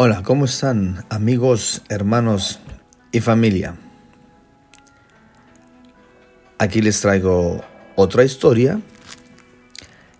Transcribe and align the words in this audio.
Hola, 0.00 0.22
¿cómo 0.22 0.44
están 0.44 1.04
amigos, 1.08 1.82
hermanos 1.88 2.60
y 3.10 3.18
familia? 3.18 3.74
Aquí 6.56 6.80
les 6.80 7.00
traigo 7.00 7.64
otra 7.96 8.22
historia 8.22 8.80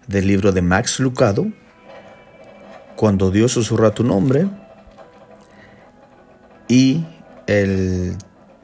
del 0.08 0.26
libro 0.26 0.50
de 0.50 0.62
Max 0.62 0.98
Lucado, 0.98 1.46
Cuando 2.96 3.30
Dios 3.30 3.52
susurra 3.52 3.92
tu 3.92 4.02
nombre, 4.02 4.48
y 6.66 7.06
el 7.46 8.16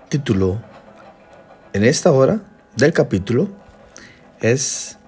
título 0.08 0.60
en 1.74 1.84
esta 1.84 2.10
hora 2.10 2.40
del 2.74 2.92
capítulo 2.92 3.50
es 4.40 4.98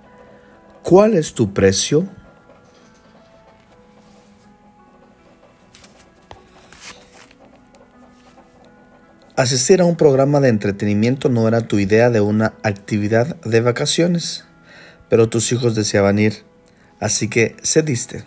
¿Cuál 0.84 1.14
es 1.14 1.34
tu 1.34 1.52
precio? 1.52 2.09
Asistir 9.36 9.82
a 9.82 9.85
un 9.85 9.96
programa 9.96 10.40
de 10.40 10.49
entretenimiento 10.49 11.29
no 11.29 11.46
era 11.46 11.61
tu 11.61 11.79
idea 11.79 12.08
de 12.08 12.22
una 12.22 12.54
actividad 12.63 13.36
de 13.43 13.61
vacaciones, 13.61 14.44
pero 15.11 15.29
tus 15.29 15.53
hijos 15.53 15.75
deseaban 15.75 16.18
ir, 16.18 16.44
así 17.00 17.29
que 17.29 17.54
cediste. 17.63 18.25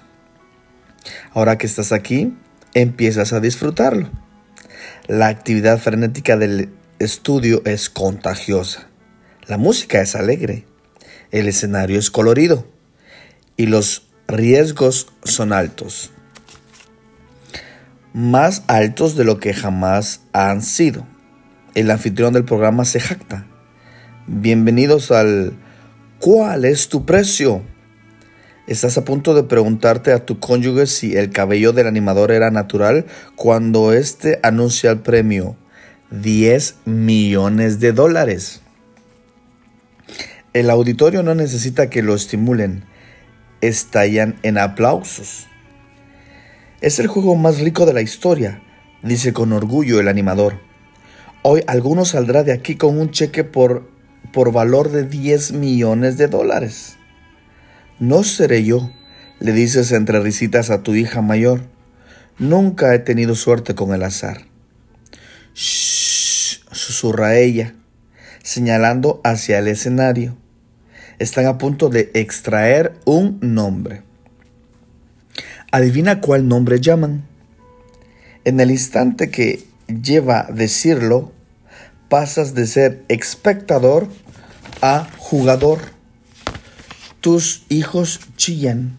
Ahora 1.34 1.58
que 1.58 1.66
estás 1.66 1.94
aquí, 1.94 2.38
empiezas 2.76 3.34
a 3.34 3.40
disfrutarlo. 3.40 4.08
La 5.08 5.30
actividad 5.30 5.80
frenética 5.80 6.38
del 6.38 6.70
estudio 7.00 7.64
es 7.66 7.89
contagiosa. 7.89 8.88
La 9.48 9.58
música 9.58 10.02
es 10.02 10.14
alegre. 10.14 10.67
El 11.31 11.48
escenario 11.48 11.98
es 11.98 12.12
colorido. 12.12 12.67
Y 13.58 13.66
los 13.66 14.03
riesgos 14.28 15.08
son 15.23 15.53
altos 15.53 16.12
más 18.13 18.63
altos 18.68 19.16
de 19.16 19.23
lo 19.23 19.40
que 19.40 19.54
jamás 19.54 20.22
han 20.33 20.61
sido. 20.61 21.06
El 21.75 21.92
anfitrión 21.92 22.33
del 22.33 22.45
programa 22.45 22.86
se 22.86 23.00
jacta. 23.00 23.45
Bienvenidos 24.28 25.11
al 25.11 25.53
¿Cuál 26.20 26.66
es 26.66 26.89
tu 26.89 27.06
precio? 27.06 27.61
Estás 28.67 28.98
a 28.98 29.06
punto 29.06 29.33
de 29.33 29.44
preguntarte 29.44 30.11
a 30.11 30.25
tu 30.25 30.39
cónyuge 30.39 30.86
si 30.86 31.16
el 31.16 31.31
cabello 31.31 31.72
del 31.72 31.88
animador 31.88 32.31
era 32.31 32.52
natural 32.52 33.06
cuando 33.36 33.94
éste 33.94 34.39
anuncia 34.44 34.92
el 34.92 35.00
premio 35.00 35.55
10 36.11 36.76
millones 36.86 37.80
de 37.80 37.94
dólares. 37.94 38.61
El 40.53 40.70
auditorio 40.70 41.23
no 41.23 41.36
necesita 41.36 41.89
que 41.89 42.03
lo 42.03 42.16
estimulen, 42.16 42.83
estallan 43.61 44.38
en 44.44 44.58
aplausos. 44.58 45.48
Es 46.81 46.97
el 46.99 47.08
juego 47.08 47.35
más 47.35 47.59
rico 47.59 47.85
de 47.85 47.91
la 47.91 48.02
historia, 48.02 48.61
dice 49.03 49.33
con 49.33 49.52
orgullo 49.52 49.99
el 49.99 50.08
animador. 50.08 50.61
Hoy 51.41 51.61
alguno 51.67 52.05
saldrá 52.05 52.44
de 52.44 52.53
aquí 52.53 52.75
con 52.75 52.97
un 52.97 53.11
cheque 53.11 53.44
por, 53.44 53.91
por 54.31 54.53
valor 54.53 54.89
de 54.89 55.03
10 55.03 55.52
millones 55.53 56.16
de 56.17 56.27
dólares. 56.27 56.95
No 57.99 58.23
seré 58.23 58.63
yo, 58.63 58.91
le 59.41 59.52
dices 59.52 59.91
entre 59.91 60.21
risitas 60.21 60.69
a 60.69 60.81
tu 60.81 60.95
hija 60.95 61.21
mayor. 61.21 61.63
Nunca 62.38 62.95
he 62.95 62.99
tenido 62.99 63.36
suerte 63.36 63.75
con 63.75 63.93
el 63.93 64.02
azar. 64.02 64.45
Shh, 65.55 66.61
susurra 66.71 67.36
ella, 67.36 67.75
señalando 68.41 69.19
hacia 69.25 69.59
el 69.59 69.67
escenario. 69.67 70.38
Están 71.19 71.45
a 71.45 71.58
punto 71.58 71.89
de 71.89 72.09
extraer 72.14 72.93
un 73.03 73.38
nombre. 73.41 74.08
Adivina 75.72 76.20
cuál 76.20 76.48
nombre 76.48 76.80
llaman. 76.80 77.25
En 78.44 78.59
el 78.59 78.72
instante 78.72 79.30
que 79.30 79.67
lleva 79.88 80.48
decirlo, 80.52 81.31
pasas 82.09 82.56
de 82.56 82.66
ser 82.66 83.03
espectador 83.08 84.08
a 84.82 85.08
jugador. 85.17 85.80
Tus 87.21 87.66
hijos 87.70 88.20
chillan, 88.36 88.98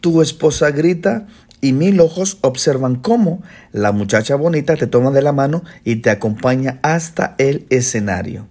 tu 0.00 0.22
esposa 0.22 0.70
grita 0.70 1.26
y 1.60 1.72
mil 1.72 2.00
ojos 2.00 2.38
observan 2.40 2.96
cómo 2.96 3.42
la 3.72 3.92
muchacha 3.92 4.36
bonita 4.36 4.76
te 4.76 4.86
toma 4.86 5.10
de 5.10 5.20
la 5.20 5.32
mano 5.32 5.64
y 5.84 5.96
te 5.96 6.10
acompaña 6.10 6.78
hasta 6.82 7.34
el 7.36 7.66
escenario. 7.68 8.46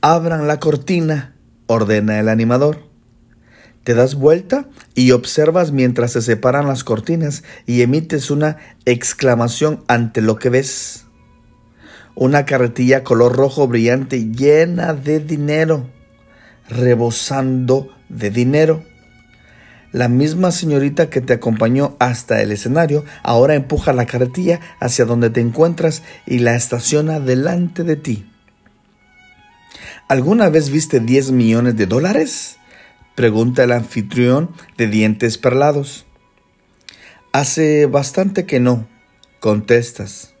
Abran 0.00 0.46
la 0.46 0.58
cortina, 0.58 1.34
ordena 1.66 2.18
el 2.18 2.30
animador. 2.30 2.89
Te 3.84 3.94
das 3.94 4.14
vuelta 4.14 4.66
y 4.94 5.12
observas 5.12 5.72
mientras 5.72 6.12
se 6.12 6.20
separan 6.20 6.66
las 6.66 6.84
cortinas 6.84 7.44
y 7.66 7.80
emites 7.80 8.30
una 8.30 8.58
exclamación 8.84 9.82
ante 9.88 10.20
lo 10.20 10.36
que 10.36 10.50
ves. 10.50 11.06
Una 12.14 12.44
carretilla 12.44 13.04
color 13.04 13.34
rojo 13.34 13.66
brillante 13.66 14.30
llena 14.30 14.92
de 14.92 15.20
dinero, 15.20 15.88
rebosando 16.68 17.88
de 18.10 18.30
dinero. 18.30 18.84
La 19.92 20.08
misma 20.08 20.52
señorita 20.52 21.08
que 21.08 21.20
te 21.20 21.32
acompañó 21.32 21.96
hasta 21.98 22.42
el 22.42 22.52
escenario 22.52 23.04
ahora 23.22 23.54
empuja 23.54 23.92
la 23.92 24.06
carretilla 24.06 24.60
hacia 24.78 25.04
donde 25.04 25.30
te 25.30 25.40
encuentras 25.40 26.02
y 26.26 26.40
la 26.40 26.54
estaciona 26.54 27.18
delante 27.18 27.82
de 27.82 27.96
ti. 27.96 28.30
¿Alguna 30.06 30.48
vez 30.48 30.70
viste 30.70 31.00
10 31.00 31.32
millones 31.32 31.76
de 31.76 31.86
dólares? 31.86 32.59
Pregunta 33.14 33.64
el 33.64 33.72
anfitrión 33.72 34.50
de 34.76 34.86
dientes 34.86 35.36
perlados. 35.36 36.06
Hace 37.32 37.86
bastante 37.86 38.46
que 38.46 38.60
no, 38.60 38.88
contestas. 39.40 40.34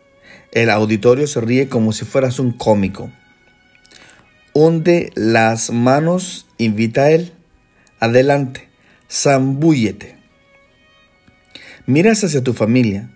El 0.52 0.70
auditorio 0.70 1.26
se 1.26 1.40
ríe 1.40 1.68
como 1.68 1.92
si 1.92 2.04
fueras 2.04 2.38
un 2.38 2.52
cómico. 2.52 3.10
Hunde 4.52 5.12
las 5.14 5.70
manos, 5.70 6.46
invita 6.58 7.02
a 7.02 7.10
él. 7.10 7.32
Adelante, 8.00 8.68
zambúllete. 9.10 10.16
Miras 11.86 12.24
hacia 12.24 12.42
tu 12.42 12.54
familia. 12.54 13.10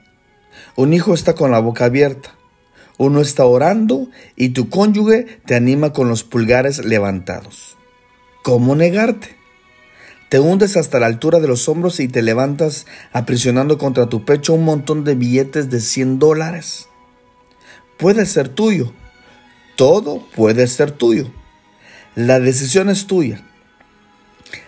Un 0.77 0.93
hijo 0.93 1.15
está 1.15 1.35
con 1.35 1.51
la 1.51 1.61
boca 1.61 1.87
abierta. 1.87 2.35
Uno 2.99 3.21
está 3.21 3.45
orando 3.45 4.09
y 4.37 4.51
tu 4.51 4.69
cónyuge 4.69 5.41
te 5.47 5.55
anima 5.55 5.93
con 5.93 6.09
los 6.09 6.23
pulgares 6.23 6.85
levantados. 6.85 7.77
¿Cómo 8.45 8.77
negarte? 8.77 9.37
Te 10.35 10.41
hundes 10.41 10.77
hasta 10.77 10.99
la 10.99 11.07
altura 11.07 11.39
de 11.39 11.47
los 11.47 11.69
hombros 11.69 12.01
y 12.01 12.09
te 12.09 12.21
levantas 12.21 12.87
aprisionando 13.13 13.79
contra 13.79 14.09
tu 14.09 14.25
pecho 14.25 14.55
un 14.55 14.65
montón 14.65 15.05
de 15.05 15.15
billetes 15.15 15.71
de 15.71 15.79
100 15.79 16.19
dólares. 16.19 16.89
Puede 17.99 18.27
ser 18.27 18.49
tuyo. 18.49 18.93
Todo 19.77 20.27
puede 20.35 20.67
ser 20.67 20.91
tuyo. 20.91 21.31
La 22.17 22.41
decisión 22.41 22.91
es 22.91 23.07
tuya. 23.07 23.45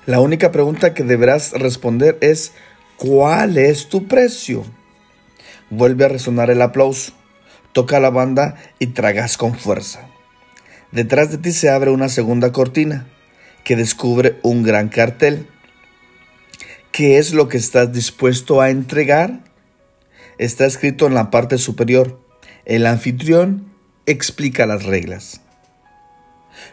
La 0.06 0.21
única 0.21 0.53
pregunta 0.53 0.94
que 0.94 1.03
deberás 1.03 1.50
responder 1.50 2.16
es 2.21 2.53
¿cuál 2.97 3.59
es 3.59 3.88
tu 3.88 4.06
precio? 4.06 4.65
Vuelve 5.69 6.04
a 6.04 6.09
resonar 6.10 6.48
el 6.48 6.62
aplauso. 6.62 7.12
Toca 7.72 7.98
la 7.98 8.10
banda 8.10 8.54
y 8.78 8.87
tragas 8.87 9.37
con 9.37 9.56
fuerza. 9.56 10.06
Detrás 10.93 11.33
de 11.33 11.38
ti 11.38 11.50
se 11.50 11.71
abre 11.71 11.91
una 11.91 12.09
segunda 12.09 12.53
cortina 12.53 13.09
que 13.65 13.75
descubre 13.75 14.38
un 14.44 14.62
gran 14.62 14.88
cartel 14.88 15.48
¿Qué 16.97 17.19
es 17.19 17.34
lo 17.34 17.47
que 17.47 17.59
estás 17.59 17.93
dispuesto 17.93 18.62
a 18.62 18.71
entregar? 18.71 19.45
Está 20.39 20.65
escrito 20.65 21.07
en 21.07 21.12
la 21.12 21.31
parte 21.31 21.59
superior. 21.59 22.19
El 22.65 22.87
anfitrión 22.87 23.71
explica 24.07 24.65
las 24.65 24.84
reglas. 24.84 25.43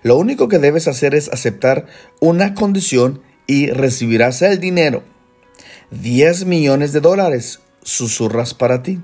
Lo 0.01 0.15
único 0.15 0.47
que 0.47 0.59
debes 0.59 0.87
hacer 0.87 1.13
es 1.13 1.27
aceptar 1.27 1.87
una 2.21 2.53
condición 2.53 3.21
y 3.47 3.67
recibirás 3.67 4.41
el 4.43 4.61
dinero. 4.61 5.03
10 5.91 6.45
millones 6.45 6.93
de 6.93 7.01
dólares 7.01 7.59
susurras 7.81 8.53
para 8.53 8.81
ti. 8.81 9.01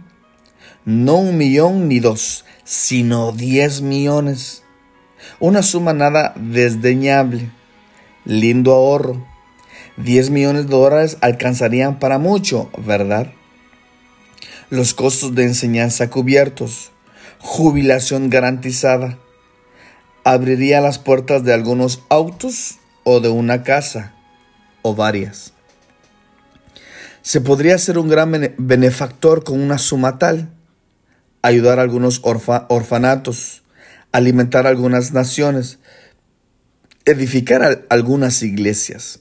No 0.85 1.17
un 1.17 1.37
millón 1.37 1.89
ni 1.89 1.99
dos, 1.99 2.45
sino 2.63 3.33
10 3.33 3.81
millones. 3.81 4.63
Una 5.41 5.63
suma 5.63 5.91
nada 5.91 6.33
desdeñable. 6.37 7.51
Lindo 8.23 8.71
ahorro 8.71 9.27
10 9.99 10.29
millones 10.29 10.67
de 10.67 10.71
dólares 10.71 11.17
alcanzarían 11.19 11.99
para 11.99 12.19
mucho, 12.19 12.71
¿verdad? 12.77 13.33
Los 14.69 14.93
costos 14.93 15.35
de 15.35 15.43
enseñanza 15.43 16.09
cubiertos, 16.09 16.91
jubilación 17.39 18.29
garantizada, 18.29 19.17
abriría 20.23 20.79
las 20.79 20.99
puertas 20.99 21.43
de 21.43 21.53
algunos 21.53 22.01
autos 22.07 22.77
o 23.03 23.19
de 23.19 23.27
una 23.27 23.63
casa 23.63 24.13
o 24.83 24.95
varias. 24.95 25.51
Se 27.21 27.41
podría 27.41 27.77
ser 27.77 27.97
un 27.97 28.07
gran 28.07 28.53
benefactor 28.57 29.43
con 29.43 29.59
una 29.59 29.77
suma 29.77 30.17
tal, 30.17 30.49
ayudar 31.41 31.77
a 31.77 31.81
algunos 31.81 32.21
orfanatos, 32.23 33.63
alimentar 34.13 34.65
algunas 34.65 35.11
naciones, 35.11 35.79
edificar 37.03 37.85
algunas 37.89 38.43
iglesias 38.43 39.19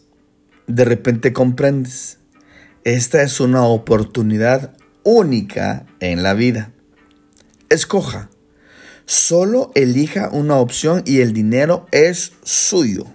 de 0.68 0.84
repente 0.84 1.32
comprendes. 1.32 2.18
Esta 2.84 3.22
es 3.22 3.40
una 3.40 3.64
oportunidad 3.64 4.76
única 5.02 5.86
en 6.00 6.22
la 6.22 6.34
vida. 6.34 6.70
Escoja. 7.70 8.30
Solo 9.06 9.72
elija 9.74 10.28
una 10.30 10.56
opción 10.56 11.02
y 11.06 11.20
el 11.20 11.32
dinero 11.32 11.86
es 11.90 12.32
suyo. 12.42 13.06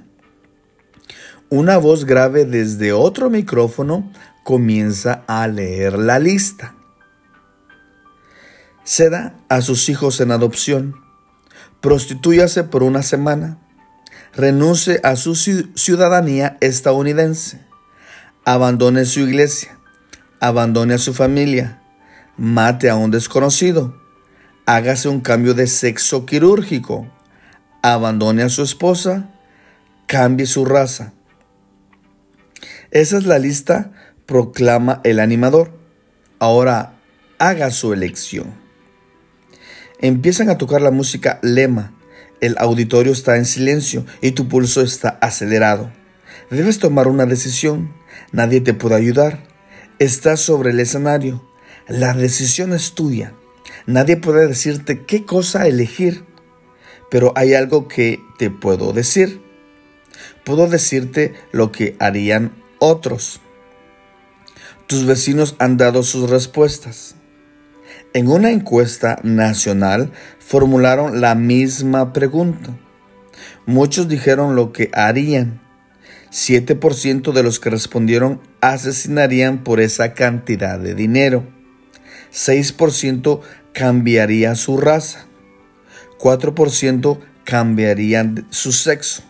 Una 1.49 1.77
voz 1.77 2.05
grave 2.05 2.45
desde 2.45 2.93
otro 2.93 3.29
micrófono 3.29 4.11
comienza 4.43 5.23
a 5.27 5.47
leer 5.47 5.99
la 5.99 6.17
lista. 6.17 6.75
Se 8.83 9.11
da 9.11 9.37
a 9.49 9.61
sus 9.61 9.87
hijos 9.87 10.19
en 10.19 10.31
adopción. 10.31 10.95
Prostitúyase 11.79 12.63
por 12.63 12.81
una 12.81 13.03
semana. 13.03 13.62
Renuncie 14.35 14.99
a 15.03 15.15
su 15.15 15.35
ciudadanía 15.35 16.57
estadounidense. 16.59 17.61
Abandone 18.45 19.05
su 19.05 19.21
iglesia. 19.21 19.77
Abandone 20.39 20.95
a 20.95 20.97
su 20.97 21.13
familia. 21.13 21.81
Mate 22.37 22.89
a 22.89 22.95
un 22.95 23.11
desconocido. 23.11 23.95
Hágase 24.65 25.09
un 25.09 25.21
cambio 25.21 25.53
de 25.53 25.67
sexo 25.67 26.25
quirúrgico. 26.25 27.07
Abandone 27.81 28.43
a 28.43 28.49
su 28.49 28.63
esposa. 28.63 29.29
Cambie 30.07 30.45
su 30.45 30.65
raza 30.65 31.13
esa 32.93 33.17
es 33.17 33.25
la 33.25 33.39
lista, 33.39 33.91
proclama 34.27 35.01
el 35.03 35.19
animador. 35.19 35.71
Ahora 36.37 36.93
haga 37.39 37.71
su 37.71 37.91
elección. 37.91 38.53
Empiezan 39.99 40.51
a 40.51 40.59
tocar 40.59 40.81
la 40.81 40.91
música 40.91 41.39
lema. 41.41 41.92
El 42.43 42.57
auditorio 42.57 43.13
está 43.13 43.37
en 43.37 43.45
silencio 43.45 44.05
y 44.19 44.31
tu 44.31 44.49
pulso 44.49 44.81
está 44.81 45.17
acelerado. 45.21 45.93
Debes 46.49 46.77
tomar 46.77 47.07
una 47.07 47.25
decisión. 47.25 47.93
Nadie 48.33 48.59
te 48.59 48.73
puede 48.73 48.95
ayudar. 48.95 49.47
Estás 49.97 50.41
sobre 50.41 50.71
el 50.71 50.81
escenario. 50.81 51.41
La 51.87 52.13
decisión 52.13 52.73
es 52.73 52.95
tuya. 52.95 53.31
Nadie 53.85 54.17
puede 54.17 54.45
decirte 54.45 55.05
qué 55.05 55.23
cosa 55.23 55.69
elegir. 55.69 56.25
Pero 57.09 57.31
hay 57.37 57.53
algo 57.53 57.87
que 57.87 58.19
te 58.37 58.49
puedo 58.49 58.91
decir. 58.91 59.41
Puedo 60.43 60.67
decirte 60.67 61.35
lo 61.53 61.71
que 61.71 61.95
harían 61.99 62.61
otros. 62.79 63.39
Tus 64.87 65.05
vecinos 65.05 65.55
han 65.59 65.77
dado 65.77 66.03
sus 66.03 66.29
respuestas. 66.29 67.15
En 68.15 68.27
una 68.27 68.51
encuesta 68.51 69.19
nacional 69.23 70.11
formularon 70.37 71.19
la 71.19 71.33
misma 71.33 72.13
pregunta. 72.13 72.69
Muchos 73.65 74.07
dijeron 74.07 74.55
lo 74.55 74.71
que 74.71 74.91
harían. 74.93 75.61
7% 76.31 77.33
de 77.33 77.41
los 77.41 77.59
que 77.59 77.71
respondieron 77.71 78.39
asesinarían 78.61 79.63
por 79.63 79.79
esa 79.79 80.13
cantidad 80.13 80.77
de 80.77 80.93
dinero. 80.93 81.43
6% 82.31 83.41
cambiaría 83.73 84.53
su 84.53 84.77
raza. 84.77 85.25
4% 86.19 87.19
cambiarían 87.45 88.45
su 88.51 88.73
sexo. 88.73 89.23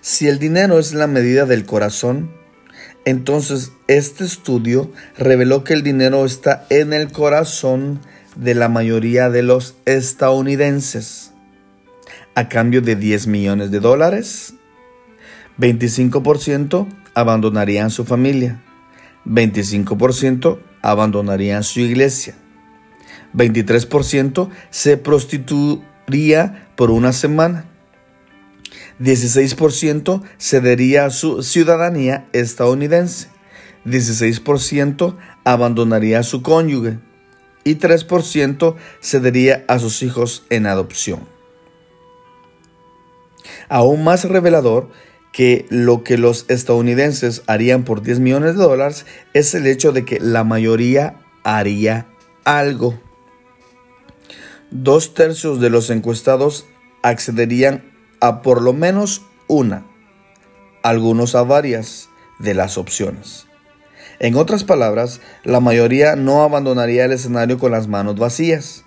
Si 0.00 0.28
el 0.28 0.38
dinero 0.38 0.78
es 0.78 0.94
la 0.94 1.06
medida 1.06 1.44
del 1.44 1.66
corazón, 1.66 2.37
entonces 3.08 3.72
este 3.86 4.24
estudio 4.24 4.92
reveló 5.16 5.64
que 5.64 5.72
el 5.72 5.82
dinero 5.82 6.26
está 6.26 6.66
en 6.68 6.92
el 6.92 7.10
corazón 7.10 8.00
de 8.36 8.54
la 8.54 8.68
mayoría 8.68 9.30
de 9.30 9.42
los 9.42 9.76
estadounidenses. 9.86 11.32
A 12.34 12.50
cambio 12.50 12.82
de 12.82 12.96
10 12.96 13.26
millones 13.28 13.70
de 13.70 13.80
dólares, 13.80 14.52
25% 15.58 16.86
abandonarían 17.14 17.88
su 17.88 18.04
familia, 18.04 18.62
25% 19.24 20.58
abandonarían 20.82 21.64
su 21.64 21.80
iglesia, 21.80 22.34
23% 23.34 24.50
se 24.68 24.98
prostituiría 24.98 26.68
por 26.76 26.90
una 26.90 27.14
semana, 27.14 27.64
16% 29.00 30.22
cedería 30.38 31.06
a 31.06 31.10
su 31.10 31.42
ciudadanía 31.42 32.26
estadounidense, 32.32 33.28
16% 33.84 35.16
abandonaría 35.44 36.20
a 36.20 36.24
su 36.24 36.42
cónyuge 36.42 36.98
y 37.64 37.76
3% 37.76 38.76
cedería 39.00 39.64
a 39.68 39.78
sus 39.78 40.02
hijos 40.02 40.44
en 40.50 40.66
adopción. 40.66 41.20
Aún 43.68 44.04
más 44.04 44.24
revelador 44.24 44.90
que 45.32 45.66
lo 45.68 46.02
que 46.02 46.18
los 46.18 46.46
estadounidenses 46.48 47.42
harían 47.46 47.84
por 47.84 48.02
10 48.02 48.20
millones 48.20 48.56
de 48.56 48.62
dólares 48.62 49.06
es 49.34 49.54
el 49.54 49.66
hecho 49.66 49.92
de 49.92 50.04
que 50.04 50.18
la 50.20 50.42
mayoría 50.42 51.20
haría 51.44 52.06
algo. 52.44 52.98
Dos 54.70 55.14
tercios 55.14 55.60
de 55.60 55.70
los 55.70 55.90
encuestados 55.90 56.66
accederían 57.02 57.97
a 58.20 58.42
por 58.42 58.62
lo 58.62 58.72
menos 58.72 59.22
una, 59.46 59.86
algunos 60.82 61.34
a 61.34 61.42
varias 61.42 62.08
de 62.38 62.54
las 62.54 62.78
opciones. 62.78 63.46
En 64.20 64.34
otras 64.34 64.64
palabras, 64.64 65.20
la 65.44 65.60
mayoría 65.60 66.16
no 66.16 66.42
abandonaría 66.42 67.04
el 67.04 67.12
escenario 67.12 67.58
con 67.58 67.70
las 67.70 67.86
manos 67.86 68.16
vacías. 68.16 68.84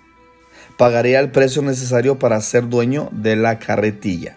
Pagaría 0.76 1.20
el 1.20 1.30
precio 1.30 1.62
necesario 1.62 2.18
para 2.18 2.40
ser 2.40 2.68
dueño 2.68 3.08
de 3.12 3.36
la 3.36 3.58
carretilla. 3.58 4.36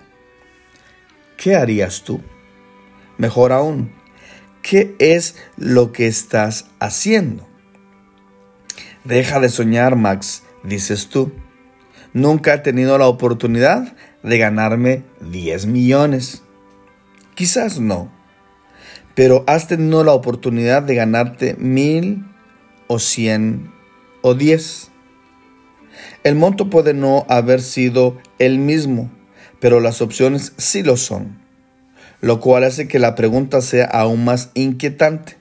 ¿Qué 1.38 1.56
harías 1.56 2.04
tú? 2.04 2.22
Mejor 3.18 3.52
aún, 3.52 3.92
¿qué 4.62 4.96
es 5.00 5.36
lo 5.58 5.92
que 5.92 6.08
estás 6.08 6.68
haciendo? 6.80 7.48
Deja 9.04 9.40
de 9.40 9.50
soñar, 9.50 9.96
Max, 9.96 10.44
dices 10.64 11.10
tú. 11.10 11.32
Nunca 12.14 12.54
he 12.54 12.58
tenido 12.60 12.98
la 12.98 13.08
oportunidad 13.08 13.96
de 14.26 14.38
ganarme 14.38 15.04
10 15.22 15.68
millones. 15.68 16.44
Quizás 17.36 17.80
no, 17.80 18.12
pero 19.14 19.44
has 19.48 19.68
tenido 19.68 20.04
la 20.04 20.14
oportunidad 20.14 20.84
de 20.84 20.96
ganarte 20.96 21.56
mil 21.58 22.26
o 22.88 23.00
cien 23.00 23.72
o 24.22 24.34
diez. 24.34 24.90
El 26.24 26.36
monto 26.36 26.70
puede 26.70 26.94
no 26.94 27.26
haber 27.30 27.62
sido 27.62 28.18
el 28.40 28.60
mismo, 28.60 29.12
pero 29.60 29.80
las 29.80 30.02
opciones 30.02 30.54
sí 30.58 30.84
lo 30.84 30.98
son, 30.98 31.40
lo 32.20 32.40
cual 32.40 32.64
hace 32.64 32.88
que 32.88 33.00
la 33.00 33.16
pregunta 33.16 33.62
sea 33.62 33.86
aún 33.86 34.26
más 34.26 34.50
inquietante. 34.56 35.38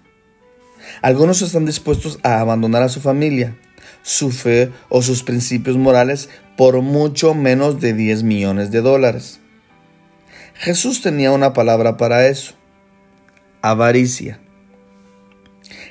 Algunos 1.01 1.43
están 1.43 1.65
dispuestos 1.65 2.19
a 2.23 2.41
abandonar 2.41 2.82
a 2.82 2.89
su 2.89 3.01
familia, 3.01 3.56
su 4.05 4.31
fe 4.31 4.70
o 4.91 5.01
sus 5.01 5.23
principios 5.23 5.79
morales 5.79 6.29
por 6.58 6.81
mucho 6.82 7.34
menos 7.34 7.81
de 7.81 7.94
10 7.94 8.23
millones 8.23 8.70
de 8.70 8.82
dólares. 8.82 9.41
Jesús 10.55 11.01
tenía 11.01 11.32
una 11.32 11.55
palabra 11.55 11.96
para 11.96 12.29
eso, 12.29 12.53
avaricia. 13.63 14.41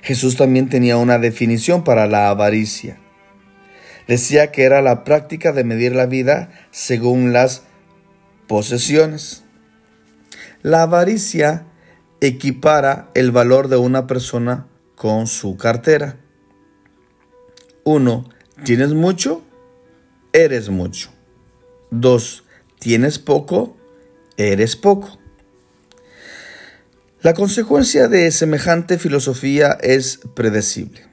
Jesús 0.04 0.38
también 0.38 0.70
tenía 0.70 0.96
una 0.98 1.18
definición 1.18 1.84
para 1.84 2.08
la 2.08 2.30
avaricia. 2.30 3.00
Decía 4.08 4.52
que 4.52 4.64
era 4.64 4.82
la 4.82 5.04
práctica 5.04 5.52
de 5.52 5.64
medir 5.64 5.96
la 5.96 6.06
vida 6.06 6.52
según 6.72 7.34
las 7.34 7.64
posesiones. 8.48 9.44
La 10.62 10.84
avaricia 10.84 11.66
equipara 12.22 13.10
el 13.16 13.32
valor 13.32 13.70
de 13.70 13.78
una 13.78 14.06
persona 14.06 14.68
con 14.96 15.26
su 15.26 15.58
cartera. 15.58 16.23
Uno, 17.84 18.30
¿Tienes 18.64 18.94
mucho? 18.94 19.42
eres 20.32 20.70
mucho. 20.70 21.10
2. 21.92 22.44
Tienes 22.80 23.20
poco, 23.20 23.76
eres 24.38 24.76
poco. 24.76 25.20
La 27.22 27.34
consecuencia 27.34 28.08
de 28.08 28.32
semejante 28.32 28.98
filosofía 28.98 29.78
es 29.82 30.20
predecible. 30.34 31.06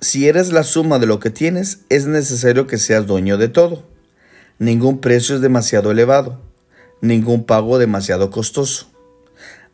Si 0.00 0.28
eres 0.28 0.52
la 0.52 0.64
suma 0.64 0.98
de 0.98 1.06
lo 1.06 1.20
que 1.20 1.30
tienes, 1.30 1.80
es 1.88 2.06
necesario 2.06 2.66
que 2.66 2.78
seas 2.78 3.06
dueño 3.06 3.38
de 3.38 3.48
todo. 3.48 3.84
Ningún 4.58 5.00
precio 5.00 5.36
es 5.36 5.40
demasiado 5.40 5.90
elevado, 5.90 6.42
ningún 7.00 7.44
pago 7.44 7.78
demasiado 7.78 8.30
costoso. 8.30 8.90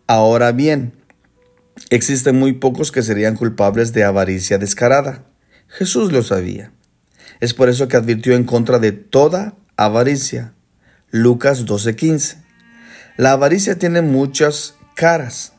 Ahora 0.07 0.53
bien, 0.53 0.93
existen 1.91 2.39
muy 2.39 2.53
pocos 2.53 2.93
que 2.93 3.03
serían 3.03 3.37
culpables 3.37 3.93
de 3.93 4.05
avaricia 4.05 4.59
descarada. 4.59 5.25
Jesús 5.73 6.13
lo 6.13 6.23
sabía. 6.23 6.71
Es 7.41 7.55
por 7.55 7.71
eso 7.71 7.89
que 7.89 7.97
advirtió 7.97 8.35
en 8.35 8.45
contra 8.45 8.79
de 8.79 8.93
toda 8.93 9.55
avaricia. 9.77 10.53
Lucas 11.11 11.65
12:15. 11.65 12.37
La 13.17 13.33
avaricia 13.33 13.79
tiene 13.79 14.03
muchas 14.03 14.75
caras. 14.95 15.55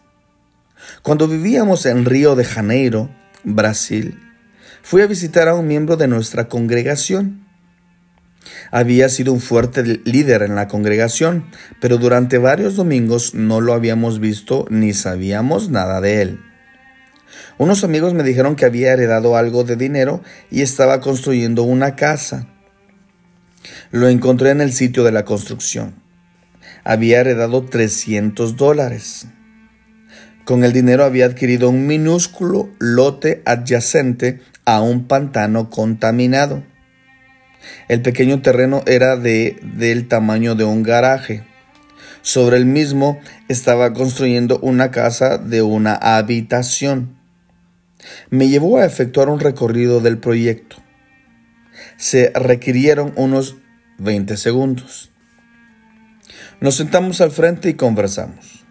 Cuando 1.01 1.27
vivíamos 1.27 1.87
en 1.87 2.05
Río 2.05 2.35
de 2.35 2.45
Janeiro, 2.45 3.09
Brasil, 3.43 4.19
fui 4.83 5.01
a 5.01 5.07
visitar 5.07 5.47
a 5.47 5.55
un 5.55 5.67
miembro 5.67 5.97
de 5.97 6.07
nuestra 6.07 6.47
congregación. 6.47 7.47
Había 8.71 9.09
sido 9.09 9.33
un 9.33 9.41
fuerte 9.41 9.83
líder 9.83 10.43
en 10.43 10.55
la 10.55 10.67
congregación, 10.67 11.45
pero 11.81 11.97
durante 11.97 12.37
varios 12.37 12.75
domingos 12.75 13.33
no 13.33 13.61
lo 13.61 13.73
habíamos 13.73 14.19
visto 14.19 14.67
ni 14.69 14.93
sabíamos 14.93 15.69
nada 15.69 16.01
de 16.01 16.21
él. 16.21 16.52
Unos 17.57 17.83
amigos 17.83 18.13
me 18.13 18.23
dijeron 18.23 18.55
que 18.55 18.65
había 18.65 18.93
heredado 18.93 19.37
algo 19.37 19.63
de 19.63 19.75
dinero 19.75 20.21
y 20.49 20.61
estaba 20.61 20.99
construyendo 21.01 21.63
una 21.63 21.95
casa. 21.95 22.47
Lo 23.91 24.07
encontré 24.09 24.49
en 24.49 24.61
el 24.61 24.73
sitio 24.73 25.03
de 25.03 25.11
la 25.11 25.23
construcción. 25.23 25.95
Había 26.83 27.19
heredado 27.19 27.63
300 27.63 28.57
dólares. 28.57 29.27
Con 30.45 30.63
el 30.63 30.73
dinero 30.73 31.05
había 31.05 31.25
adquirido 31.25 31.69
un 31.69 31.87
minúsculo 31.87 32.69
lote 32.79 33.41
adyacente 33.45 34.41
a 34.65 34.81
un 34.81 35.07
pantano 35.07 35.69
contaminado. 35.69 36.63
El 37.87 38.01
pequeño 38.01 38.41
terreno 38.41 38.83
era 38.85 39.15
de, 39.15 39.57
del 39.61 40.07
tamaño 40.07 40.55
de 40.55 40.65
un 40.65 40.83
garaje. 40.83 41.43
Sobre 42.21 42.57
el 42.57 42.65
mismo 42.65 43.19
estaba 43.47 43.93
construyendo 43.93 44.59
una 44.59 44.91
casa 44.91 45.37
de 45.37 45.61
una 45.61 45.95
habitación. 45.95 47.22
Me 48.29 48.47
llevó 48.49 48.77
a 48.77 48.85
efectuar 48.85 49.29
un 49.29 49.39
recorrido 49.39 49.99
del 49.99 50.17
proyecto. 50.17 50.77
Se 51.97 52.31
requirieron 52.35 53.13
unos 53.15 53.57
20 53.97 54.37
segundos. 54.37 55.11
Nos 56.59 56.75
sentamos 56.75 57.21
al 57.21 57.31
frente 57.31 57.69
y 57.69 57.73
conversamos. 57.73 58.65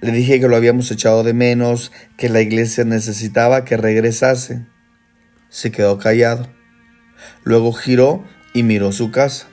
Le 0.00 0.12
dije 0.12 0.40
que 0.40 0.48
lo 0.48 0.56
habíamos 0.56 0.90
echado 0.90 1.24
de 1.24 1.34
menos, 1.34 1.92
que 2.16 2.28
la 2.28 2.40
iglesia 2.40 2.84
necesitaba 2.84 3.64
que 3.64 3.76
regresase. 3.76 4.66
Se 5.48 5.70
quedó 5.72 5.98
callado. 5.98 6.48
Luego 7.42 7.72
giró 7.72 8.24
y 8.54 8.62
miró 8.62 8.92
su 8.92 9.10
casa. 9.10 9.48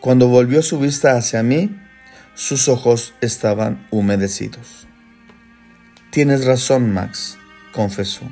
Cuando 0.00 0.28
volvió 0.28 0.62
su 0.62 0.78
vista 0.78 1.16
hacia 1.16 1.42
mí, 1.42 1.78
sus 2.34 2.68
ojos 2.68 3.14
estaban 3.20 3.86
humedecidos. 3.90 4.86
Tienes 6.10 6.44
razón, 6.44 6.92
Max, 6.92 7.38
confesó. 7.72 8.30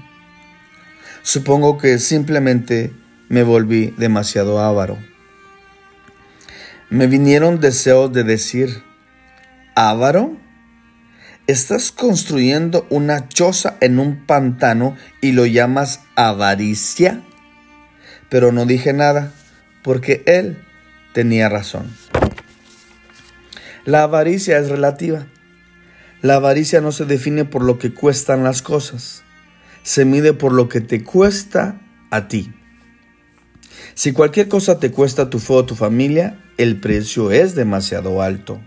Supongo 1.22 1.78
que 1.78 1.98
simplemente 1.98 2.92
me 3.28 3.42
volví 3.42 3.94
demasiado 3.96 4.60
avaro. 4.60 4.98
Me 6.88 7.06
vinieron 7.06 7.60
deseos 7.60 8.12
de 8.12 8.24
decir, 8.24 8.82
¿avaro? 9.74 10.36
Estás 11.46 11.92
construyendo 11.92 12.86
una 12.90 13.28
choza 13.28 13.76
en 13.80 13.98
un 13.98 14.26
pantano 14.26 14.96
y 15.20 15.32
lo 15.32 15.46
llamas 15.46 16.00
avaricia. 16.16 17.22
Pero 18.28 18.52
no 18.52 18.66
dije 18.66 18.92
nada 18.92 19.32
porque 19.82 20.22
él 20.26 20.64
tenía 21.12 21.48
razón. 21.48 21.90
La 23.84 24.02
avaricia 24.02 24.58
es 24.58 24.68
relativa. 24.68 25.26
La 26.22 26.34
avaricia 26.34 26.80
no 26.80 26.92
se 26.92 27.06
define 27.06 27.44
por 27.44 27.62
lo 27.62 27.78
que 27.78 27.94
cuestan 27.94 28.44
las 28.44 28.62
cosas, 28.62 29.22
se 29.82 30.04
mide 30.04 30.32
por 30.32 30.52
lo 30.52 30.68
que 30.68 30.80
te 30.80 31.02
cuesta 31.02 31.80
a 32.10 32.28
ti. 32.28 32.52
Si 33.94 34.12
cualquier 34.12 34.48
cosa 34.48 34.78
te 34.78 34.90
cuesta 34.90 35.30
tu 35.30 35.38
fe 35.38 35.52
o 35.54 35.64
tu 35.64 35.74
familia, 35.74 36.42
el 36.58 36.80
precio 36.80 37.30
es 37.30 37.54
demasiado 37.54 38.22
alto. 38.22 38.60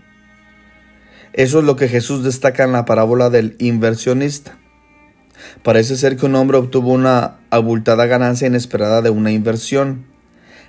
Eso 1.32 1.58
es 1.58 1.64
lo 1.64 1.76
que 1.76 1.88
Jesús 1.88 2.22
destaca 2.22 2.64
en 2.64 2.72
la 2.72 2.84
parábola 2.84 3.30
del 3.30 3.56
inversionista. 3.58 4.58
Parece 5.62 5.96
ser 5.96 6.16
que 6.16 6.26
un 6.26 6.36
hombre 6.36 6.58
obtuvo 6.58 6.92
una 6.92 7.40
abultada 7.50 8.06
ganancia 8.06 8.46
inesperada 8.46 9.02
de 9.02 9.10
una 9.10 9.32
inversión. 9.32 10.06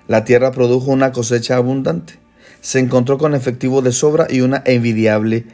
La 0.08 0.24
tierra 0.24 0.52
produjo 0.52 0.92
una 0.92 1.12
cosecha 1.12 1.58
abundante. 1.58 2.14
Se 2.62 2.80
encontró 2.80 3.18
con 3.18 3.36
efectivo 3.36 3.82
de 3.82 3.92
sobra 3.92 4.28
y 4.30 4.42
una 4.42 4.64
envidiable 4.66 5.46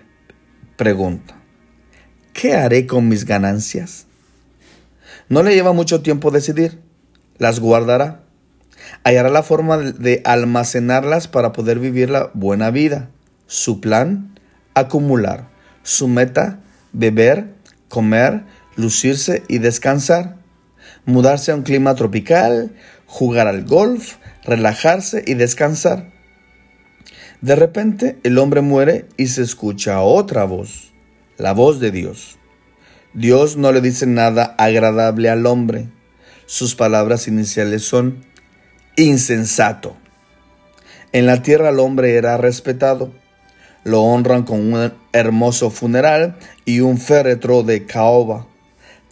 pregunta. 0.77 1.35
¿Qué 2.33 2.53
haré 2.55 2.87
con 2.87 3.09
mis 3.09 3.25
ganancias? 3.25 4.07
No 5.31 5.43
le 5.43 5.55
lleva 5.55 5.71
mucho 5.71 6.01
tiempo 6.01 6.29
decidir. 6.29 6.81
Las 7.37 7.61
guardará. 7.61 8.25
Hallará 9.05 9.29
la 9.29 9.43
forma 9.43 9.77
de 9.77 10.21
almacenarlas 10.25 11.29
para 11.29 11.53
poder 11.53 11.79
vivir 11.79 12.09
la 12.09 12.31
buena 12.33 12.69
vida. 12.69 13.09
Su 13.47 13.79
plan, 13.79 14.37
acumular. 14.73 15.47
Su 15.83 16.09
meta, 16.09 16.59
beber, 16.91 17.53
comer, 17.87 18.43
lucirse 18.75 19.43
y 19.47 19.59
descansar. 19.59 20.35
Mudarse 21.05 21.53
a 21.53 21.55
un 21.55 21.61
clima 21.61 21.95
tropical, 21.95 22.75
jugar 23.05 23.47
al 23.47 23.63
golf, 23.63 24.17
relajarse 24.43 25.23
y 25.25 25.35
descansar. 25.35 26.11
De 27.39 27.55
repente 27.55 28.19
el 28.23 28.37
hombre 28.37 28.59
muere 28.59 29.07
y 29.15 29.27
se 29.27 29.43
escucha 29.43 30.01
otra 30.01 30.43
voz, 30.43 30.91
la 31.37 31.53
voz 31.53 31.79
de 31.79 31.91
Dios. 31.91 32.37
Dios 33.13 33.57
no 33.57 33.73
le 33.73 33.81
dice 33.81 34.05
nada 34.05 34.55
agradable 34.57 35.29
al 35.29 35.45
hombre. 35.45 35.89
Sus 36.45 36.75
palabras 36.75 37.27
iniciales 37.27 37.83
son 37.83 38.23
insensato. 38.95 39.97
En 41.11 41.25
la 41.25 41.41
tierra 41.41 41.69
el 41.69 41.79
hombre 41.79 42.15
era 42.15 42.37
respetado. 42.37 43.11
Lo 43.83 44.01
honran 44.01 44.43
con 44.43 44.73
un 44.73 44.93
hermoso 45.11 45.71
funeral 45.71 46.37
y 46.63 46.79
un 46.79 46.97
féretro 46.97 47.63
de 47.63 47.85
caoba. 47.85 48.47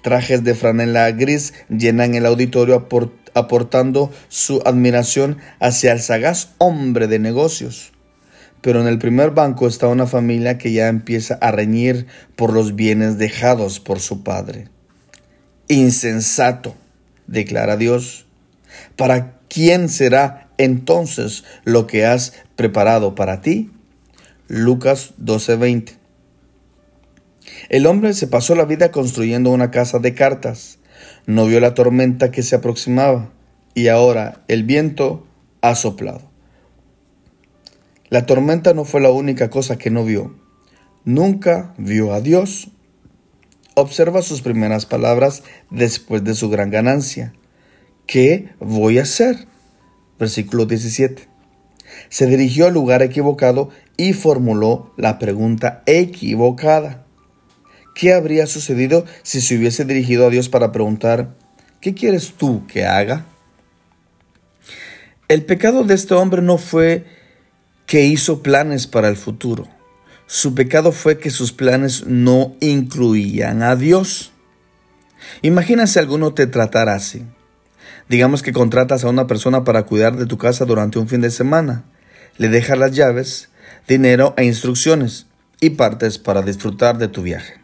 Trajes 0.02 0.46
de 0.46 0.56
franela 0.56 1.12
gris 1.12 1.54
llenan 1.68 2.16
el 2.16 2.26
auditorio 2.26 2.88
aportando 3.34 4.12
su 4.30 4.62
admiración 4.64 5.40
hacia 5.60 5.92
el 5.92 6.00
sagaz 6.00 6.54
hombre 6.58 7.08
de 7.08 7.20
negocios. 7.20 7.92
Pero 8.62 8.82
en 8.82 8.88
el 8.88 9.00
primer 9.00 9.32
banco 9.32 9.68
está 9.68 9.88
una 9.88 10.06
familia 10.06 10.58
que 10.58 10.72
ya 10.72 10.88
empieza 10.88 11.36
a 11.36 11.52
reñir 11.52 12.08
por 12.36 12.54
los 12.54 12.76
bienes 12.76 13.18
dejados 13.18 13.80
por 13.80 14.00
su 14.00 14.24
padre. 14.24 14.68
Insensato, 15.68 16.76
declara 17.28 17.78
Dios. 17.78 18.26
¿Para 18.96 19.40
quién 19.48 19.88
será 19.90 20.50
entonces 20.58 21.44
lo 21.64 21.88
que 21.88 22.06
has 22.06 22.34
preparado 22.56 23.16
para 23.16 23.42
ti? 23.42 23.72
Lucas 24.48 25.14
12:20. 25.18 25.98
El 27.70 27.86
hombre 27.86 28.14
se 28.14 28.28
pasó 28.28 28.56
la 28.56 28.66
vida 28.66 28.92
construyendo 28.92 29.52
una 29.52 29.72
casa 29.72 30.00
de 30.00 30.14
cartas. 30.14 30.80
No 31.26 31.46
vio 31.46 31.60
la 31.60 31.76
tormenta 31.76 32.32
que 32.32 32.44
se 32.44 32.56
aproximaba 32.56 33.32
y 33.74 33.88
ahora 33.88 34.42
el 34.48 34.64
viento 34.64 35.28
ha 35.62 35.76
soplado. 35.76 36.29
La 38.10 38.26
tormenta 38.26 38.74
no 38.74 38.86
fue 38.86 39.02
la 39.02 39.12
única 39.12 39.50
cosa 39.50 39.78
que 39.78 39.92
no 39.92 40.04
vio. 40.04 40.36
Nunca 41.06 41.74
vio 41.78 42.14
a 42.14 42.22
Dios. 42.22 42.70
Observa 43.76 44.22
sus 44.24 44.42
primeras 44.42 44.86
palabras 44.86 45.44
después 45.70 46.24
de 46.24 46.34
su 46.34 46.50
gran 46.50 46.72
ganancia. 46.72 47.34
¿Qué 48.08 48.50
voy 48.60 48.98
a 48.98 49.04
hacer? 49.04 49.48
Versículo 50.18 50.66
17. 50.66 51.28
Se 52.10 52.26
dirigió 52.26 52.66
al 52.66 52.74
lugar 52.74 53.04
equivocado 53.04 53.70
y 53.96 54.14
formuló 54.14 54.92
la 54.98 55.20
pregunta 55.20 55.84
equivocada. 55.86 57.06
¿Qué 57.94 58.14
habría 58.14 58.48
sucedido 58.48 59.06
si 59.24 59.42
se 59.42 59.56
hubiese 59.56 59.86
dirigido 59.86 60.26
a 60.26 60.30
Dios 60.30 60.50
para 60.50 60.72
preguntar, 60.72 61.36
¿qué 61.80 61.94
quieres 61.94 62.34
tú 62.34 62.66
que 62.66 62.86
haga? 62.86 63.26
El 65.28 65.46
pecado 65.46 65.84
de 65.84 65.94
este 65.94 66.16
hombre 66.16 66.42
no 66.42 66.58
fue 66.58 67.06
que 67.90 68.06
hizo 68.06 68.44
planes 68.44 68.86
para 68.86 69.08
el 69.08 69.18
futuro. 69.18 69.68
Su 70.28 70.54
pecado 70.54 70.92
fue 70.92 71.18
que 71.18 71.32
sus 71.32 71.52
planes 71.52 72.06
no 72.06 72.56
incluían 72.60 73.64
a 73.64 73.76
Dios. 73.76 74.32
Imagina 75.42 75.88
si 75.88 75.98
alguno 75.98 76.36
te 76.36 76.46
tratara 76.46 76.94
así. 76.94 77.26
Digamos 78.08 78.44
que 78.44 78.54
contratas 78.54 79.04
a 79.04 79.10
una 79.10 79.26
persona 79.26 79.64
para 79.64 79.88
cuidar 79.88 80.18
de 80.18 80.28
tu 80.28 80.38
casa 80.38 80.66
durante 80.66 81.00
un 81.00 81.08
fin 81.08 81.22
de 81.22 81.32
semana. 81.32 81.84
Le 82.38 82.50
dejas 82.50 82.78
las 82.78 82.92
llaves, 82.92 83.50
dinero 83.88 84.36
e 84.38 84.46
instrucciones 84.46 85.26
y 85.60 85.72
partes 85.72 86.20
para 86.20 86.44
disfrutar 86.44 87.00
de 87.00 87.08
tu 87.08 87.24
viaje. 87.24 87.56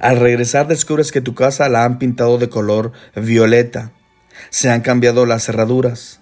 Al 0.00 0.20
regresar 0.20 0.68
descubres 0.68 1.12
que 1.12 1.22
tu 1.22 1.34
casa 1.34 1.70
la 1.70 1.86
han 1.86 1.98
pintado 1.98 2.36
de 2.36 2.50
color 2.50 2.92
violeta. 3.16 3.90
Se 4.50 4.68
han 4.68 4.82
cambiado 4.82 5.24
las 5.24 5.46
cerraduras. 5.46 6.21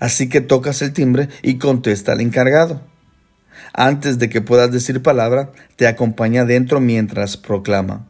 Así 0.00 0.30
que 0.30 0.40
tocas 0.40 0.80
el 0.82 0.94
timbre 0.94 1.28
y 1.42 1.58
contesta 1.58 2.12
al 2.12 2.22
encargado. 2.22 2.80
Antes 3.74 4.18
de 4.18 4.30
que 4.30 4.40
puedas 4.40 4.72
decir 4.72 5.02
palabra, 5.02 5.52
te 5.76 5.86
acompaña 5.86 6.42
adentro 6.42 6.80
mientras 6.80 7.36
proclama, 7.36 8.08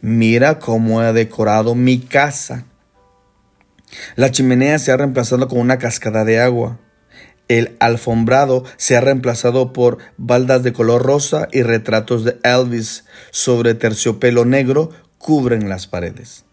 mira 0.00 0.60
cómo 0.60 1.02
he 1.02 1.12
decorado 1.12 1.74
mi 1.74 1.98
casa. 1.98 2.64
La 4.14 4.30
chimenea 4.30 4.78
se 4.78 4.92
ha 4.92 4.96
reemplazado 4.96 5.48
con 5.48 5.58
una 5.58 5.78
cascada 5.78 6.24
de 6.24 6.40
agua. 6.40 6.78
El 7.48 7.76
alfombrado 7.80 8.64
se 8.76 8.96
ha 8.96 9.00
reemplazado 9.00 9.72
por 9.72 9.98
baldas 10.16 10.62
de 10.62 10.72
color 10.72 11.02
rosa 11.02 11.48
y 11.52 11.62
retratos 11.62 12.24
de 12.24 12.38
Elvis 12.42 13.04
sobre 13.30 13.74
terciopelo 13.74 14.44
negro 14.44 14.90
cubren 15.18 15.68
las 15.68 15.86
paredes. 15.86 16.44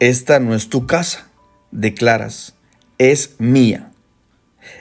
Esta 0.00 0.40
no 0.40 0.54
es 0.54 0.68
tu 0.68 0.86
casa, 0.86 1.28
declaras 1.70 2.54
es 3.10 3.34
mía. 3.38 3.90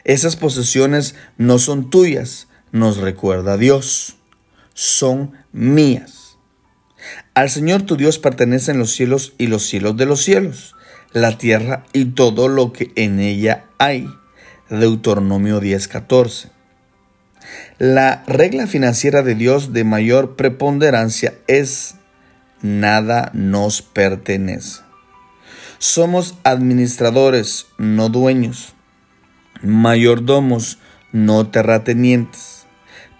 Esas 0.03 0.35
posesiones 0.35 1.15
no 1.37 1.57
son 1.59 1.89
tuyas, 1.89 2.47
nos 2.71 2.97
recuerda 2.97 3.57
Dios, 3.57 4.17
son 4.73 5.33
mías. 5.51 6.37
Al 7.33 7.49
Señor 7.49 7.83
tu 7.83 7.97
Dios 7.97 8.19
pertenecen 8.19 8.77
los 8.77 8.91
cielos 8.91 9.33
y 9.37 9.47
los 9.47 9.63
cielos 9.63 9.97
de 9.97 10.05
los 10.05 10.21
cielos, 10.21 10.75
la 11.13 11.37
tierra 11.37 11.83
y 11.93 12.05
todo 12.05 12.47
lo 12.47 12.73
que 12.73 12.91
en 12.95 13.19
ella 13.19 13.65
hay. 13.79 14.07
Deuteronomio 14.69 15.59
10:14. 15.59 16.51
La 17.79 18.23
regla 18.27 18.67
financiera 18.67 19.23
de 19.23 19.35
Dios 19.35 19.73
de 19.73 19.83
mayor 19.83 20.35
preponderancia 20.35 21.33
es 21.47 21.95
nada 22.61 23.31
nos 23.33 23.81
pertenece. 23.81 24.90
Somos 25.83 26.35
administradores, 26.43 27.65
no 27.79 28.09
dueños, 28.09 28.75
mayordomos, 29.63 30.77
no 31.11 31.47
terratenientes, 31.47 32.67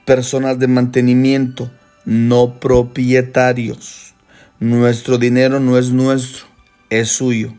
personas 0.05 0.59
de 0.59 0.67
mantenimiento, 0.67 1.71
no 2.05 2.59
propietarios. 2.59 4.13
Nuestro 4.59 5.17
dinero 5.17 5.59
no 5.59 5.79
es 5.79 5.89
nuestro, 5.89 6.45
es 6.91 7.09
suyo. 7.09 7.55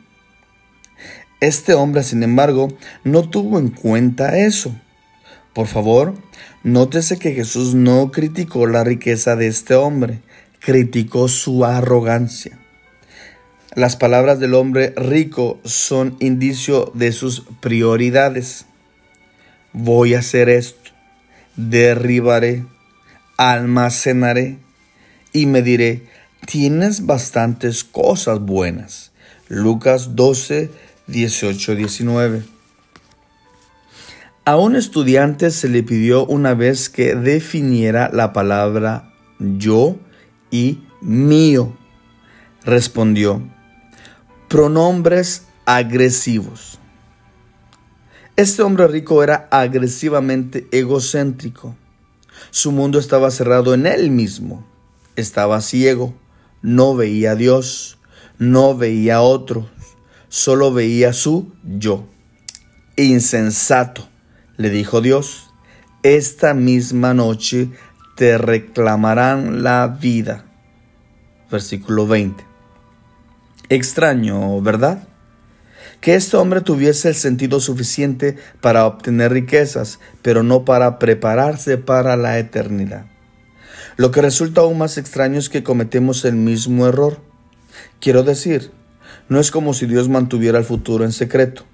Este 1.40 1.74
hombre, 1.74 2.04
sin 2.04 2.22
embargo, 2.22 2.68
no 3.02 3.28
tuvo 3.28 3.58
en 3.58 3.70
cuenta 3.70 4.38
eso. 4.38 4.72
Por 5.52 5.66
favor, 5.66 6.14
nótese 6.62 7.18
que 7.18 7.32
Jesús 7.32 7.74
no 7.74 8.12
criticó 8.12 8.68
la 8.68 8.84
riqueza 8.84 9.34
de 9.34 9.48
este 9.48 9.74
hombre, 9.74 10.22
criticó 10.60 11.26
su 11.26 11.64
arrogancia. 11.64 12.61
Las 13.74 13.96
palabras 13.96 14.38
del 14.38 14.52
hombre 14.52 14.92
rico 14.96 15.58
son 15.64 16.16
indicio 16.20 16.92
de 16.94 17.10
sus 17.10 17.44
prioridades. 17.60 18.66
Voy 19.72 20.12
a 20.12 20.18
hacer 20.18 20.50
esto, 20.50 20.90
derribaré, 21.56 22.66
almacenaré 23.38 24.58
y 25.32 25.46
me 25.46 25.62
diré, 25.62 26.06
tienes 26.46 27.06
bastantes 27.06 27.82
cosas 27.82 28.40
buenas. 28.40 29.12
Lucas 29.48 30.16
12, 30.16 30.70
18, 31.06 31.74
19. 31.74 32.42
A 34.44 34.56
un 34.56 34.76
estudiante 34.76 35.50
se 35.50 35.70
le 35.70 35.82
pidió 35.82 36.26
una 36.26 36.52
vez 36.52 36.90
que 36.90 37.14
definiera 37.14 38.10
la 38.12 38.34
palabra 38.34 39.14
yo 39.38 39.96
y 40.50 40.80
mío. 41.00 41.74
Respondió, 42.64 43.42
pronombres 44.52 45.46
agresivos. 45.64 46.78
Este 48.36 48.60
hombre 48.60 48.86
rico 48.86 49.22
era 49.22 49.48
agresivamente 49.50 50.68
egocéntrico. 50.72 51.74
Su 52.50 52.70
mundo 52.70 52.98
estaba 52.98 53.30
cerrado 53.30 53.72
en 53.72 53.86
él 53.86 54.10
mismo. 54.10 54.66
Estaba 55.16 55.62
ciego, 55.62 56.12
no 56.60 56.94
veía 56.94 57.30
a 57.30 57.34
Dios, 57.34 57.96
no 58.36 58.76
veía 58.76 59.16
a 59.16 59.22
otros, 59.22 59.68
solo 60.28 60.70
veía 60.70 61.14
su 61.14 61.50
yo. 61.64 62.04
Insensato, 62.96 64.06
le 64.58 64.68
dijo 64.68 65.00
Dios, 65.00 65.48
esta 66.02 66.52
misma 66.52 67.14
noche 67.14 67.70
te 68.16 68.36
reclamarán 68.36 69.62
la 69.62 69.88
vida. 69.88 70.44
Versículo 71.50 72.06
20. 72.06 72.51
Extraño, 73.72 74.60
¿verdad? 74.60 75.08
que 76.02 76.14
este 76.14 76.36
hombre 76.36 76.60
tuviese 76.60 77.08
el 77.08 77.14
sentido 77.14 77.58
suficiente 77.58 78.36
para 78.60 78.86
obtener 78.86 79.32
riquezas, 79.32 79.98
pero 80.20 80.42
no 80.42 80.66
para 80.66 80.98
prepararse 80.98 81.78
para 81.78 82.18
la 82.18 82.38
eternidad. 82.38 83.06
Lo 83.96 84.10
que 84.10 84.20
resulta 84.20 84.60
aún 84.60 84.76
más 84.76 84.98
extraño 84.98 85.38
es 85.38 85.48
que 85.48 85.62
cometemos 85.62 86.26
el 86.26 86.34
mismo 86.34 86.86
error. 86.86 87.22
Quiero 87.98 88.24
decir, 88.24 88.72
no 89.30 89.40
es 89.40 89.50
como 89.50 89.72
si 89.72 89.86
Dios 89.86 90.10
mantuviera 90.10 90.58
el 90.58 90.64
futuro 90.64 91.04
en 91.04 91.12
secreto. 91.12 91.64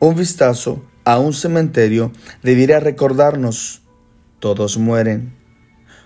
Un 0.00 0.16
vistazo 0.16 0.82
a 1.04 1.20
un 1.20 1.34
cementerio 1.34 2.10
debería 2.42 2.80
recordarnos, 2.80 3.82
todos 4.40 4.76
mueren. 4.76 5.36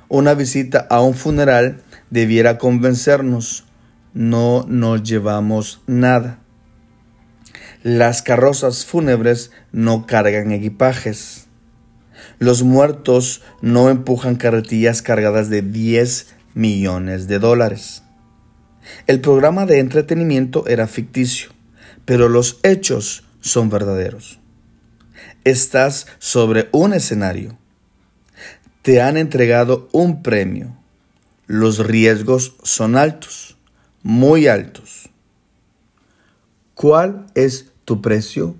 Una 0.08 0.34
visita 0.34 0.86
a 0.90 1.00
un 1.00 1.14
funeral 1.14 1.80
debiera 2.10 2.58
convencernos, 2.58 3.69
no 4.14 4.64
nos 4.68 5.02
llevamos 5.02 5.80
nada. 5.86 6.38
Las 7.82 8.22
carrozas 8.22 8.84
fúnebres 8.84 9.52
no 9.72 10.06
cargan 10.06 10.52
equipajes. 10.52 11.46
Los 12.38 12.62
muertos 12.62 13.42
no 13.62 13.88
empujan 13.88 14.36
carretillas 14.36 15.02
cargadas 15.02 15.48
de 15.48 15.62
10 15.62 16.34
millones 16.54 17.26
de 17.26 17.38
dólares. 17.38 18.02
El 19.06 19.20
programa 19.20 19.66
de 19.66 19.78
entretenimiento 19.78 20.66
era 20.66 20.86
ficticio, 20.86 21.50
pero 22.04 22.28
los 22.28 22.60
hechos 22.62 23.24
son 23.40 23.70
verdaderos. 23.70 24.40
Estás 25.44 26.06
sobre 26.18 26.68
un 26.72 26.92
escenario. 26.92 27.58
Te 28.82 29.00
han 29.00 29.16
entregado 29.16 29.88
un 29.92 30.22
premio. 30.22 30.76
Los 31.46 31.78
riesgos 31.78 32.56
son 32.62 32.96
altos, 32.96 33.49
muy 34.02 34.46
altos. 34.46 35.08
¿Cuál 36.74 37.26
es 37.34 37.72
tu 37.84 38.00
precio? 38.00 38.56